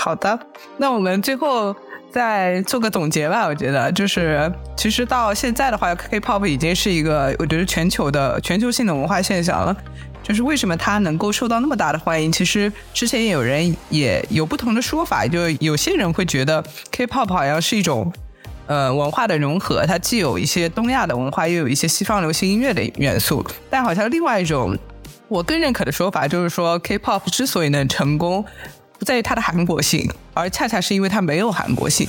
[0.02, 0.40] 好的，
[0.78, 1.76] 那我们最后
[2.10, 3.46] 再做个总结吧。
[3.46, 9.76] 我觉得，就是其实到现在的话，K-pop 已经是一个我觉得全球的全球性的文化现象了。
[10.22, 12.32] 就是为什么它能够受到那么大的欢迎？
[12.32, 18.10] 其实之前有人也有不同的说法，就有些人会觉得 K-pop 好像是一种
[18.68, 23.44] 呃文化的融合，它既有一些东亚的文化，又有一些西方流行音乐的元素。
[23.68, 24.74] 但好像另外一种
[25.28, 28.42] 我更认可的说法就是说，K-pop 之所以能成功。
[29.00, 32.06] 不在于它的韩国性，而恰恰是因为它没有韩国性，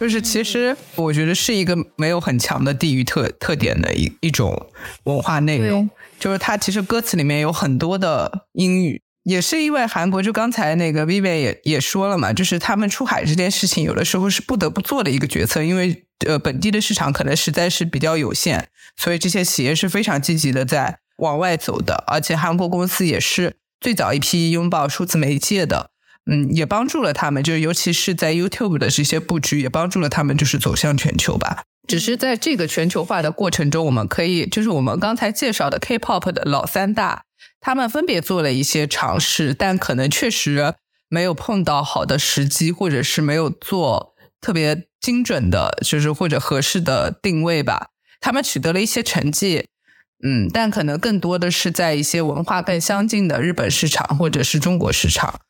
[0.00, 4.66] 就是其实我觉得是一个没有很强的地域特特点的一一种
[5.04, 5.88] 文化内容。
[6.18, 25.90] 就是它其实歌词里面有很多的英语，也是因为韩国就刚才那个 Vivi 也也说了嘛，就是他们出海这件事情有的时候是不得不做的一个决策，因为呃本地的市场可能实在是比较有限，所以这些企业是非常积极的在往外走的，而且韩国公司也是最早一批拥抱数字媒介的。
[26.30, 31.62] 嗯，也帮助了他们，就是尤其是在 YouTube 的这些布局，也帮助了他们，就是走向全球吧。
[31.86, 37.24] 只是在这个全球化的过程中，我们可以，就是我们刚才介绍的 K-pop 的老三大，
[37.60, 40.74] 他们分别做了一些尝试，但可能确实
[41.10, 47.88] 没有碰到好的时机，或者是没有做特别精准的，就是或者合适的定位吧。
[48.22, 49.66] 他们取得了一些成绩，
[50.24, 55.40] 嗯，但可能更多的是在一些文化更相近的日本市场或者是中国市场。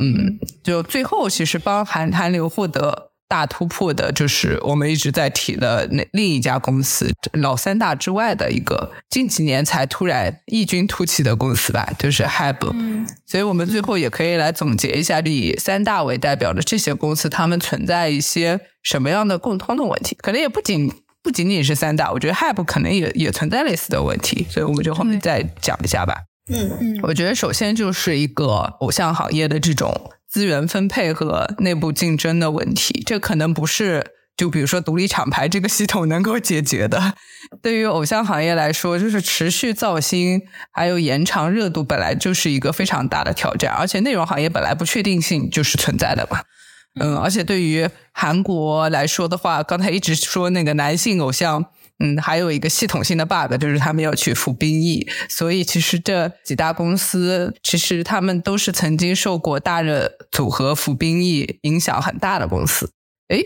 [0.00, 12.70] 嗯，就最后其实帮韩韩流获得大突破的，就是我们一直在提的那另一家公司，老三大之外的一个近几年才突然异军突起的公司吧，就是 HYBE。
[12.72, 20.16] 嗯，所以我们最后也可以来总结一下，以三大为代表的这些公司，他们存在一些什么样的共通的问题？
[20.20, 20.90] 可能也不仅
[21.22, 26.14] 不仅仅是三大，我觉得 HYBE 可能也也存在类似的问题，所以我们就后面再讲一下吧。
[26.50, 28.46] 嗯嗯，我觉得首先就是一个
[28.80, 37.14] 偶像行业的这种资源分配和内部竞争的问题，这可能不是就比如说独立厂牌这个系统能够解决的。
[37.62, 46.40] 对于偶像行业来说，就是持续造星还有延长热度，本来就是一个非常大的挑战，而且内容行业本来不确定性就是存在的嘛。
[47.00, 51.66] 嗯，而且对于韩国来说的话，刚才一直说那个男性偶像。
[52.02, 62.90] 嗯，还有一个系统性的 bug，就是他们要去服兵役，所以其实这几大公司，其实他们都是曾经受过大热组合服兵役影响很大的公司。
[63.28, 63.44] 诶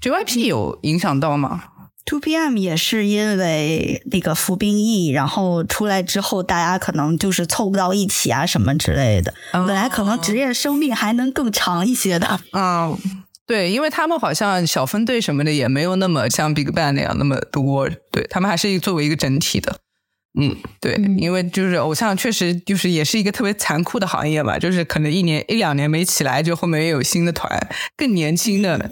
[0.00, 1.64] JYP 有影响到吗
[2.04, 9.34] ？Two PM 也是因为那个服兵役，然后出来之后，大家可能就是凑不到一起啊，什么之类的。
[9.52, 12.38] 本来可能职业生命还能更长一些的。
[12.52, 12.96] 嗯。
[13.46, 19.78] 对，因为他们好像小分队什么的也没有那么像 Big Bang 那样那么多，对他们还是作为一个整体的，
[20.40, 28.90] 嗯，对，因为就是偶像确实就是也是一个特别残酷的行业嘛，就是可能一年一两年没起来，就后面又有新的团，更年轻的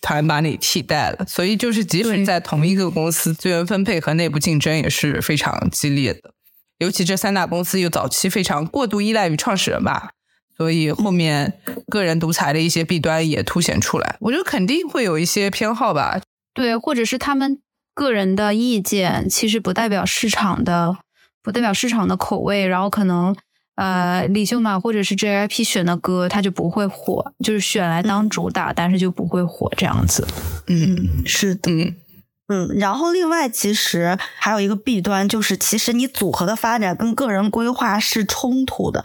[0.00, 6.32] 团把你替代了，所以就是即使在同一个公司，资源分配和内部竞争也是非常激烈的，
[6.78, 10.10] 尤其这三大公司又早期非常过度依赖于创始人吧。
[10.62, 11.52] 所以后面
[11.88, 16.20] 个人独裁的一些弊端也凸显出来，我觉得肯定会有一些偏好吧。
[16.54, 17.58] 对，或者是他们
[17.92, 20.96] 个人的意见，其实不代表市场的，
[21.42, 22.64] 不代表市场的口味。
[22.64, 23.34] 然后可能
[23.74, 30.24] 呃，李秀满或者是 JYP 选的歌，他就不会火，就是选来当主打，但是就不会火这样子。
[30.68, 31.72] 嗯，是的。
[31.72, 31.96] 嗯，
[32.76, 39.02] 然后另外其实还有一个弊端，就是其实你组合的发展跟个人规划是冲突的。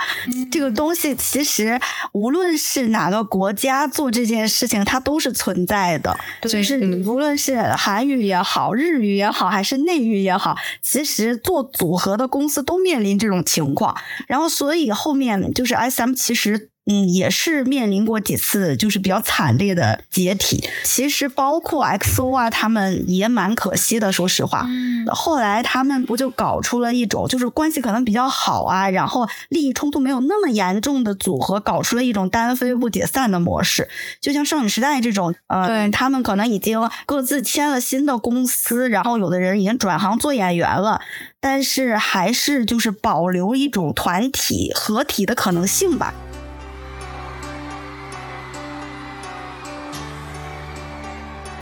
[0.52, 1.80] 这个东西其实
[2.12, 6.18] 无论是哪个国家做这件事情，它都是存在的。
[6.42, 13.96] 就是无论是韩语也好，日语也好，还是内娱也好，其实做组合的公司都面临这种情况。
[14.28, 16.70] 然后所以后面就是 S M 其实。
[16.88, 20.68] 嗯，也是面临过几次就是比较惨烈的解体。
[20.84, 24.12] 其实包括 XO 啊，他们也蛮可惜的。
[24.12, 24.66] 说实话，
[25.14, 33.90] 后来他们不就搞出了一种就是关系可能比较好啊，然后利益冲突没有那么严重的组合，搞出了一种单飞不解散的模式。
[34.22, 41.02] 就像少女时代这种，呃，他们可能已经各自签了新的公司，然后有的人已经转行做演员了，
[41.42, 46.14] 但是还是就是保留一种团体合体的可能性吧。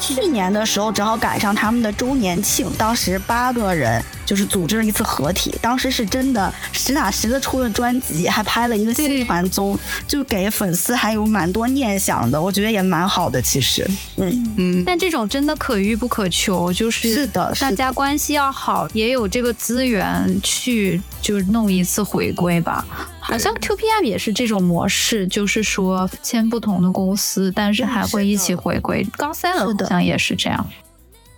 [0.05, 9.77] 去年的时候正好赶上他们的周年庆，当时八个人就是组织了一次合体，当时是真的实打实的出了专辑，还拍了一个新团综，
[10.07, 13.41] 就给粉丝还有蛮多念想的，我觉得也蛮好的。
[13.41, 13.87] 其实，
[14.17, 22.85] 嗯嗯，但这种真的可遇不可求，就是是的，大家关系要好，也有这个资源去就弄一次回归吧。
[23.27, 29.05] 好像 Two PM 也是这种模式，就是说签不同的公司，但是还会一起回归。
[29.17, 30.67] 刚三了好像也是这样。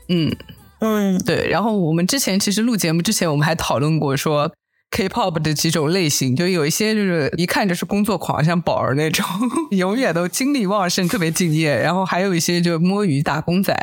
[0.10, 0.36] 嗯
[0.80, 1.48] 嗯，对。
[1.50, 4.52] 然后我们之前其实录节目之前，我们还讨论过说
[4.92, 9.26] K-pop 的几种类型，就有一些就是一看就是工作狂，像宝儿那种，
[9.72, 11.74] 永远都精力旺盛，特别敬业。
[11.74, 13.74] 然后还有一些就摸鱼打工仔，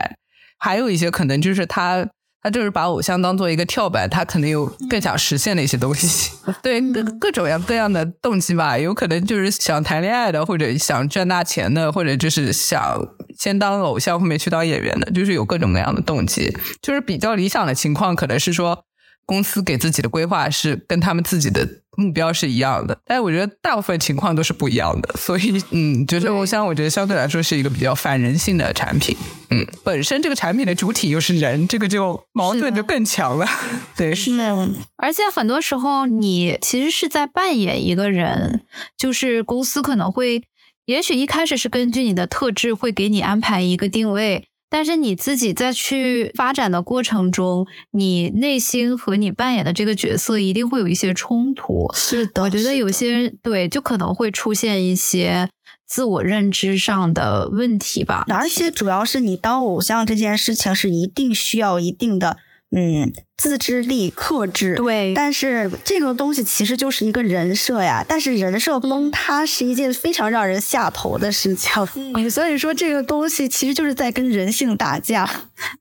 [0.59, 2.07] 还有一些可能就是他。
[2.45, 6.30] 他就是把偶像当做一个跳板，他可能有更想实现的一些东西，
[6.62, 6.78] 对
[7.18, 13.01] 各种样各样的动机吧，有可能就是想谈恋爱的，或者想赚大钱的，或者就是想
[13.38, 16.55] 先当偶像后面去当演员的，就是有各种各样的动机。
[16.82, 18.84] 就是比较理想的情况，可能是说
[19.27, 21.68] 公司给自己的规划是跟他们自己的。
[21.97, 29.16] 目标是一样的，但是我觉得大部分情况都是不一样的，所以嗯，就是我想，我觉得相对来说是一个比较反人性的产品。
[29.51, 33.47] 嗯，本身这个产品的主体又是人，这个就矛盾就更强了。
[33.97, 34.75] 对，是那样。
[34.97, 38.64] 而且很多时候你其实是在扮演一个人，
[38.99, 40.43] 就是公司可能会，
[40.87, 44.49] 也许一开始是根据你的特质会给你安排一个定位。
[44.75, 51.89] 但是你自己在去发展的过程中，你内心和你扮演的这个角色一定会有一些冲突。
[51.95, 55.49] 是的，我觉得有些对，就可能会出现一些
[55.87, 58.25] 自我认知上的问题吧。
[58.27, 62.39] 而且主要是你当偶像这件事情是一定需要一定的。
[62.77, 68.05] 嗯，自制力、克制，对，但是这个东西其实就是一个人设呀。
[68.09, 71.70] 但是人设崩，塌是一件非常让人下头的事情。
[72.14, 75.31] 嗯，所以说这个东西其实就是在跟人性打架。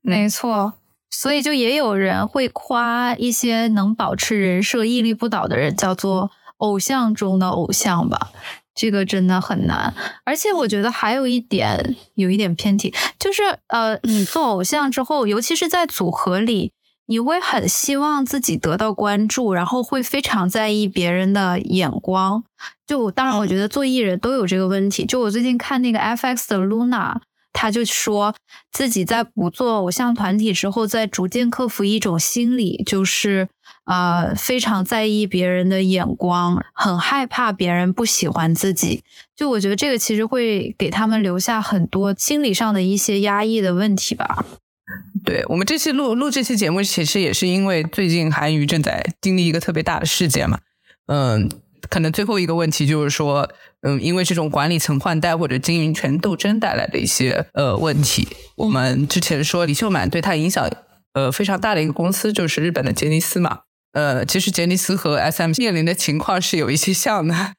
[0.04, 0.74] 没错，
[1.10, 8.30] 所以就也有人会夸一些能保持人设屹立不倒的人，叫做偶像中的偶像吧。
[8.76, 9.92] 这个真的很难，
[10.26, 16.72] 而且我觉得还有一点有一点偏题，就是呃，你做偶像之后，尤其是在组合里。
[17.06, 22.44] 你会很希望自己得到关注，然后会非常在意别人的眼光。
[22.88, 25.06] 就当然，我觉得做艺人都有这个问题。
[25.06, 27.18] 就我最近看那个 FX 的 Luna，
[27.52, 28.34] 他就说
[28.72, 33.50] 自己在不做偶像团体之后，在逐渐克服一种心理，就是
[33.86, 39.04] 呃非常在意别人的眼光，很害怕别人不喜欢自己。
[39.36, 44.46] 就我觉得这个其实会给他们留下很多心理上的一些压抑的问题吧。
[45.24, 50.60] 对我们这期录录这期节目，其实也是因为最近韩娱正在经历一个特别大的事件嘛。
[51.08, 51.50] 嗯，
[51.90, 53.50] 可能最后一个问题就是说，
[53.82, 60.70] 嗯，因为这种管理层换代或者经营权斗争带来的一些呃问题，我们之前说李秀满对他影响
[61.14, 63.62] 呃非常大的一个公司就是日本的杰尼斯嘛。
[63.94, 67.54] 呃，其实杰尼斯和 SM 面临的情况是有一些像的，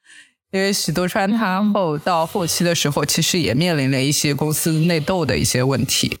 [0.51, 6.17] 因为许多川他后到后期的时候，其实也面临了一些公司内斗的一些问题。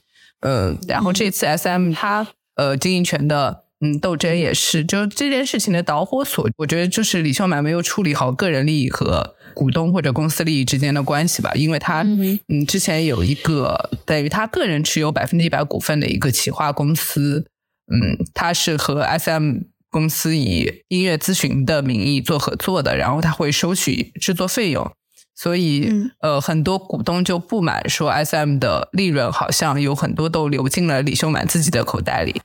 [0.47, 17.47] 嗯，然后这次 S M 它呃经营权的嗯斗争也是，就这件事情的导火索，我觉得就是李秀满没有处理好个人利益和股东或者公司利益之间的关系吧，因为他嗯之前有一个等于他个人持有百分之一百股份的一个企划公司，
[17.91, 24.91] 嗯，他是和 S M 公司以音乐咨询的名义做合作的，然后他会收取制作费用。
[25.35, 32.41] 所以，呃，很多股东就不满说，S M 的利润好像有很多都流进了李秀满自己的口袋里。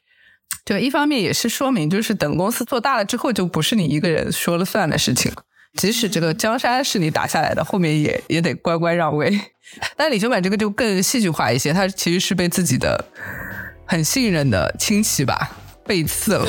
[0.64, 5.32] 对，一方面也是说明，就是等公司做大了之后，就不是你一个人说了算的事情。
[5.78, 9.40] 即使这个江山是你打下来的，后面也也得乖乖让位。
[9.96, 13.04] 但李秀满这个就更戏剧化一些，他其实是被自己的
[13.86, 16.46] 很信任的亲戚吧背刺了。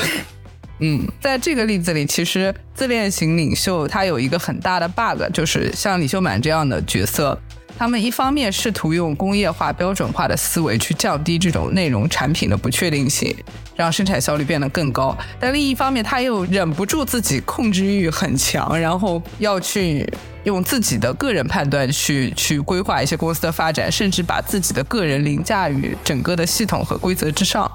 [0.84, 7.40] 嗯，在这个例子里，其实自恋型领袖他有一个很大的 bug，就是像李秀满这样的角色，
[7.78, 13.36] 他们一方面试图用工业化、标准化的思维去降低这种内容产品的不确定性，
[13.76, 20.12] 让生产效率变得更高；但另一方面，他又忍不住自己控制欲很强，然后要去
[20.46, 27.72] 用自己的个人判断去去规划一些公司的发展，甚至把自己的个人凌驾于整个的系统和规则之上。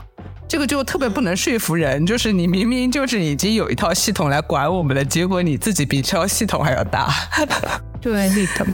[0.48, 7.12] 这个就特别不能说服人，就是你明明就是已经有一套系统来管我们的，结果你自己比这套系统还要大。
[8.00, 8.30] 对，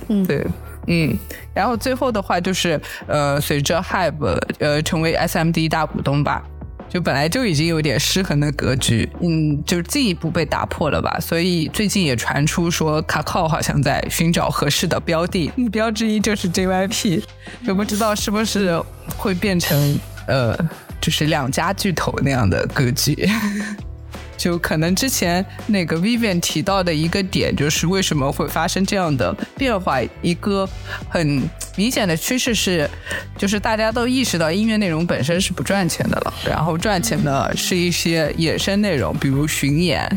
[0.08, 0.46] 嗯，对，
[0.86, 1.16] 嗯，
[1.54, 6.44] 然后最后的话就是，呃，随着 Hype 呃成为 SMD 大股东吧，
[6.90, 11.18] 就本来就已经有点失衡的格局，嗯，就进一步被打破了吧。
[11.20, 17.22] 所以最近也传出说，卡靠好像在寻找合适的标的，目标之一就是 JYP，
[17.62, 18.78] 也不知道是不是
[19.16, 20.54] 会变成呃。
[21.02, 23.28] 就是两家巨头那样的格局，
[24.38, 30.00] 就可能之前那个 Vivian 提到的一个点，就是为什么会发生这样的变化？
[30.22, 30.66] 一个
[31.10, 31.42] 很
[31.76, 32.88] 明显的趋势是，
[33.36, 40.08] 就是大家都意识到音乐内容本身是不赚钱的了，然后赚钱的是一些衍生内容，比如巡演。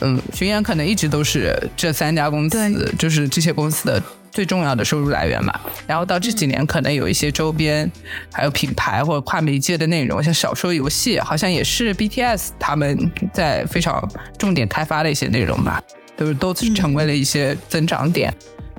[0.00, 4.02] 嗯，巡演可能一直都是这三家公司，就是这些公司的。
[4.32, 7.88] 最重要的收入来源嘛，然后到这几年可能有一些周边，
[8.32, 14.02] 还有品牌或者跨媒介的内容，像小说游戏，好像也是 BTS 他们在非常
[14.38, 15.80] 重点开发的一些内容吧，
[16.16, 18.34] 就是都成为了一些增长点。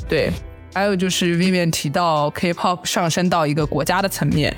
[0.09, 0.31] 对，
[0.73, 4.51] 还有就是 Vivian 提到 K-pop 上升到一个国家的层面，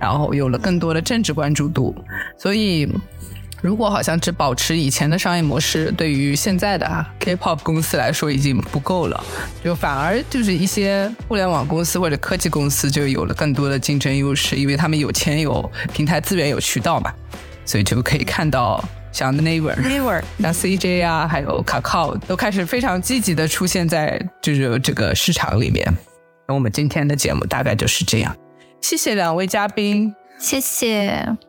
[0.00, 1.94] 然后有了更多的政治关注度，
[2.38, 2.88] 所以。
[3.60, 9.24] 如果好像只保持以前的商业模式，对于现在的 K-pop 公司来说已经不够了，
[9.64, 17.12] 就反而就是一些互联网公司或者科技公司就有了更多的竞争优势，因为他们有钱、有平台资源、有渠道嘛，
[17.64, 25.84] 所以就可以看到像 Naver、Naver、 像 CJ 啊，还有 Kakao 都开始非常积极的出现在就是这个市场里面。
[26.46, 28.36] 那我们今天的节目大概就是这样，
[28.80, 31.47] 谢谢两位嘉宾，谢谢。